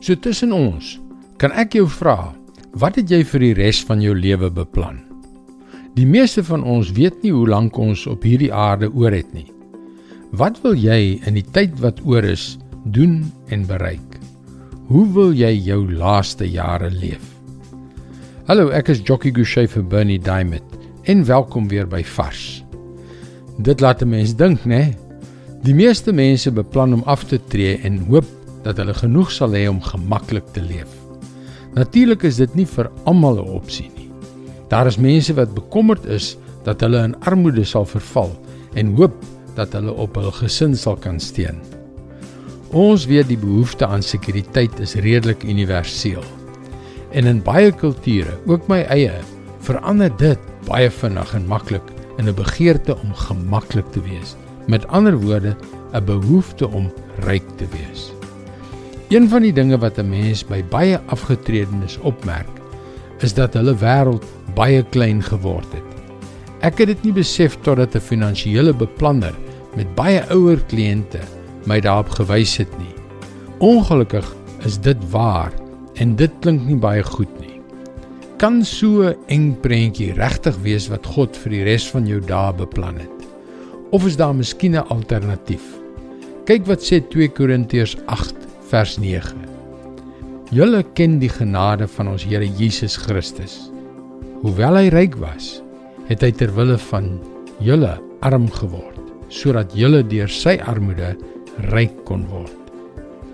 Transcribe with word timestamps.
So 0.00 0.16
tussen 0.16 0.48
ons, 0.56 0.94
kan 1.36 1.52
ek 1.60 1.74
jou 1.76 1.84
vra, 1.92 2.32
wat 2.80 2.96
het 2.96 3.10
jy 3.12 3.18
vir 3.34 3.42
die 3.44 3.56
res 3.58 3.82
van 3.84 4.00
jou 4.00 4.14
lewe 4.16 4.48
beplan? 4.48 5.02
Die 5.92 6.06
meeste 6.08 6.40
van 6.46 6.64
ons 6.64 6.94
weet 6.96 7.18
nie 7.20 7.34
hoe 7.34 7.44
lank 7.50 7.76
ons 7.76 8.06
op 8.08 8.24
hierdie 8.24 8.48
aarde 8.48 8.88
oor 8.96 9.12
het 9.12 9.28
nie. 9.36 9.44
Wat 10.32 10.56
wil 10.64 10.78
jy 10.78 11.18
in 11.28 11.36
die 11.36 11.44
tyd 11.44 11.76
wat 11.84 12.00
oor 12.08 12.24
is 12.24 12.54
doen 12.96 13.26
en 13.52 13.66
bereik? 13.68 14.16
Hoe 14.88 15.04
wil 15.12 15.36
jy 15.36 15.52
jou 15.68 15.82
laaste 15.92 16.48
jare 16.48 16.88
leef? 16.94 17.34
Hallo, 18.48 18.70
ek 18.72 18.88
is 18.94 19.04
Jockey 19.04 19.34
Gouchee 19.36 19.68
vir 19.68 19.84
Bernie 19.84 20.18
Diamond 20.18 20.80
en 21.12 21.26
welkom 21.28 21.68
weer 21.68 21.84
by 21.84 22.00
Vars. 22.16 22.64
Dit 23.60 23.84
laat 23.84 24.00
'n 24.00 24.08
mens 24.08 24.32
dink, 24.32 24.64
né? 24.64 24.80
Nee? 24.80 24.96
Die 25.62 25.74
meeste 25.74 26.12
mense 26.12 26.50
beplan 26.50 26.94
om 26.94 27.02
af 27.04 27.24
te 27.28 27.38
tree 27.52 27.76
en 27.84 27.98
hoop 28.08 28.39
dat 28.62 28.76
hulle 28.76 28.94
genoeg 28.94 29.30
sal 29.32 29.54
hê 29.56 29.66
om 29.68 29.80
gemaklik 29.82 30.46
te 30.54 30.62
leef. 30.62 30.90
Natuurlik 31.74 32.22
is 32.26 32.36
dit 32.36 32.54
nie 32.54 32.66
vir 32.66 32.90
almal 33.04 33.38
'n 33.38 33.48
opsie 33.56 33.90
nie. 33.96 34.10
Daar 34.68 34.86
is 34.86 34.98
mense 34.98 35.34
wat 35.34 35.54
bekommerd 35.54 36.04
is 36.04 36.36
dat 36.64 36.80
hulle 36.80 37.02
in 37.02 37.16
armoede 37.20 37.64
sal 37.64 37.84
verval 37.84 38.30
en 38.74 38.94
hoop 38.96 39.14
dat 39.54 39.72
hulle 39.72 39.92
op 39.92 40.14
hul 40.14 40.30
gesin 40.30 40.76
sal 40.76 40.96
kan 40.96 41.20
steun. 41.20 41.58
Ons 42.70 43.06
weet 43.10 43.28
die 43.28 43.38
behoefte 43.38 43.86
aan 43.86 44.02
sekuriteit 44.02 44.80
is 44.80 44.94
redelik 44.94 45.42
universeel. 45.42 46.22
En 47.10 47.26
in 47.26 47.42
baie 47.42 47.72
kulture, 47.72 48.38
ook 48.46 48.68
my 48.68 48.84
eie, 48.94 49.16
verander 49.66 50.12
dit 50.16 50.38
baie 50.68 50.90
vinnig 50.90 51.34
en 51.34 51.46
maklik 51.46 51.82
in 52.18 52.28
'n 52.28 52.34
begeerte 52.34 52.94
om 52.94 53.14
gemaklik 53.14 53.90
te 53.92 54.00
wees. 54.00 54.36
Met 54.66 54.86
ander 54.86 55.18
woorde, 55.18 55.56
'n 55.92 56.04
behoefte 56.04 56.68
om 56.68 56.92
ryk 57.26 57.48
te 57.56 57.66
wees. 57.74 58.19
Een 59.10 59.24
van 59.28 59.42
die 59.42 59.52
dinge 59.52 59.74
wat 59.82 59.98
'n 59.98 60.08
mens 60.08 60.44
by 60.46 60.62
baie 60.70 61.00
afgetredenes 61.10 61.98
opmerk, 61.98 62.50
is 63.18 63.34
dat 63.34 63.54
hulle 63.54 63.74
wêreld 63.74 64.24
baie 64.54 64.82
klein 64.82 65.22
geword 65.22 65.66
het. 65.72 65.90
Ek 66.60 66.78
het 66.78 66.86
dit 66.86 67.02
nie 67.02 67.12
besef 67.12 67.56
totdat 67.60 67.94
'n 67.94 68.00
finansiële 68.00 68.72
beplanner 68.72 69.34
met 69.74 69.94
baie 69.94 70.22
ouer 70.30 70.62
kliënte 70.66 71.18
my 71.66 71.80
daarop 71.80 72.08
gewys 72.08 72.56
het 72.56 72.78
nie. 72.78 72.94
Ongelukkig 73.58 74.34
is 74.64 74.78
dit 74.78 75.10
waar 75.10 75.52
en 75.94 76.16
dit 76.16 76.30
klink 76.40 76.66
nie 76.66 76.78
baie 76.78 77.02
goed 77.02 77.40
nie. 77.40 77.60
Kan 78.36 78.64
so 78.64 79.02
'n 79.02 79.16
eng 79.26 79.60
prentjie 79.60 80.12
regtig 80.12 80.56
wees 80.62 80.88
wat 80.88 81.06
God 81.06 81.36
vir 81.36 81.50
die 81.50 81.64
res 81.64 81.90
van 81.90 82.06
jou 82.06 82.20
dae 82.20 82.52
beplan 82.52 82.98
het? 82.98 83.26
Of 83.90 84.06
is 84.06 84.16
daar 84.16 84.34
miskien 84.34 84.76
'n 84.76 84.88
alternatief? 84.88 85.62
Kyk 86.44 86.66
wat 86.66 86.80
sê 86.80 87.08
2 87.08 87.28
Korintiërs 87.28 87.96
8 88.06 88.39
vers 88.70 88.98
9. 89.02 89.34
Julle 90.54 90.84
ken 90.94 91.16
die 91.18 91.30
genade 91.30 91.88
van 91.90 92.12
ons 92.12 92.22
Here 92.26 92.46
Jesus 92.46 92.94
Christus. 92.98 93.56
Hoewel 94.44 94.78
hy 94.78 94.92
ryk 94.94 95.16
was, 95.18 95.56
het 96.06 96.22
hy 96.22 96.30
ter 96.38 96.52
wille 96.54 96.76
van 96.90 97.16
julle 97.62 97.96
arm 98.26 98.46
geword, 98.54 99.00
sodat 99.26 99.74
julle 99.74 100.04
deur 100.06 100.30
sy 100.30 100.56
armoede 100.70 101.16
ryk 101.72 101.96
kon 102.06 102.22
word. 102.30 102.54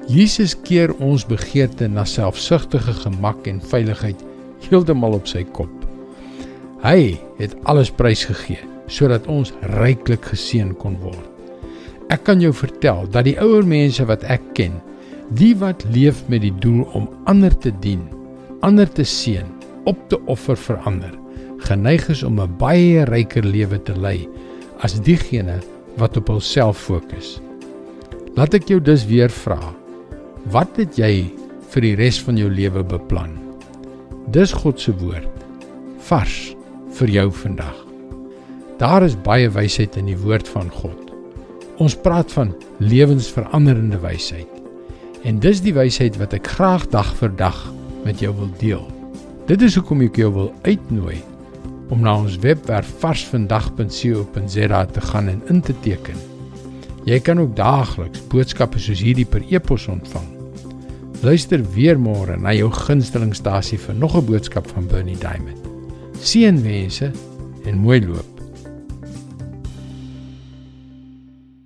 Jesus 0.08 0.54
keer 0.64 0.94
ons 1.04 1.26
begeerte 1.28 1.88
na 1.90 2.06
selfsugtige 2.08 2.94
gemak 3.02 3.44
en 3.50 3.60
veiligheid 3.60 4.20
heeltemal 4.70 5.18
op 5.18 5.28
sy 5.28 5.44
kop. 5.56 5.72
Hy 6.84 7.16
het 7.42 7.56
alles 7.68 7.92
prysgegee 7.92 8.62
sodat 8.88 9.26
ons 9.28 9.50
ryklik 9.76 10.30
geseën 10.30 10.70
kon 10.80 10.96
word. 11.02 11.24
Ek 12.14 12.22
kan 12.24 12.38
jou 12.40 12.52
vertel 12.54 13.08
dat 13.10 13.26
die 13.26 13.34
ouer 13.42 13.66
mense 13.66 14.04
wat 14.06 14.22
ek 14.30 14.44
ken, 14.54 14.76
die 15.34 15.54
wat 15.58 15.84
leef 15.90 16.22
met 16.28 16.44
die 16.44 16.54
doel 16.62 16.84
om 16.94 17.08
ander 17.24 17.54
te 17.58 17.72
dien, 17.80 18.02
ander 18.60 18.88
te 18.88 19.04
seën, 19.04 19.46
op 19.86 19.98
te 20.10 20.18
offer 20.30 20.56
vir 20.56 20.78
ander, 20.86 21.14
geneig 21.66 22.08
is 22.08 22.22
om 22.22 22.40
'n 22.40 22.56
baie 22.58 23.04
ryker 23.04 23.44
lewe 23.44 23.78
te 23.82 23.94
lei 23.94 24.28
as 24.80 25.00
diegene 25.00 25.60
wat 25.96 26.16
op 26.16 26.28
hulself 26.28 26.78
fokus. 26.78 27.40
Laat 28.36 28.54
ek 28.54 28.68
jou 28.68 28.80
dus 28.80 29.06
weer 29.06 29.30
vra. 29.30 29.72
Wat 30.52 30.76
het 30.76 30.98
jy 30.98 31.32
vir 31.72 31.82
die 31.82 31.94
res 31.96 32.20
van 32.20 32.36
jou 32.36 32.50
lewe 32.50 32.84
beplan? 32.84 33.32
Dis 34.30 34.52
God 34.52 34.80
se 34.80 34.92
woord. 34.92 35.32
Vars 35.98 36.54
vir 36.98 37.08
jou 37.08 37.30
vandag. 37.32 37.76
Daar 38.78 39.02
is 39.02 39.16
baie 39.16 39.48
wysheid 39.48 39.96
in 39.96 40.06
die 40.06 40.18
woord 40.20 40.48
van 40.48 40.68
God. 40.70 41.12
Ons 41.80 41.96
praat 41.96 42.32
van 42.32 42.54
lewensveranderende 42.78 43.98
wysheid. 43.98 44.55
En 45.26 45.40
dis 45.42 45.58
die 45.58 45.74
wysheid 45.74 46.14
wat 46.20 46.36
ek 46.36 46.46
graag 46.54 46.84
dag 46.92 47.08
vir 47.18 47.32
dag 47.34 47.56
met 48.04 48.20
jou 48.22 48.30
wil 48.36 48.50
deel. 48.60 48.84
Dit 49.48 49.62
is 49.66 49.74
hoekom 49.74 50.04
ek 50.06 50.20
jou 50.22 50.30
wil 50.36 50.52
uitnooi 50.62 51.18
om 51.90 52.02
na 52.02 52.14
ons 52.18 52.36
webwerf 52.42 52.86
varsvandag.co.za 53.02 54.80
te 54.94 55.02
gaan 55.08 55.30
en 55.30 55.42
in 55.50 55.60
te 55.66 55.74
teken. 55.82 56.18
Jy 57.06 57.18
kan 57.26 57.42
ook 57.42 57.54
daagliks 57.58 58.22
boodskappe 58.30 58.78
soos 58.82 59.02
hierdie 59.02 59.26
per 59.26 59.42
e-pos 59.50 59.86
ontvang. 59.90 60.30
Luister 61.26 61.62
weer 61.74 61.98
môre 61.98 62.38
na 62.38 62.54
jou 62.54 62.70
gunstelingstasie 62.70 63.78
vir 63.82 63.94
nog 63.94 64.14
'n 64.14 64.26
boodskap 64.30 64.66
van 64.74 64.86
Bernie 64.86 65.18
Diamond. 65.18 65.58
Seënwense 66.22 67.10
en 67.66 67.78
mooi 67.78 68.00
loop. 68.06 68.35